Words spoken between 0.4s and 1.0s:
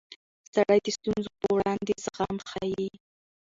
سړی د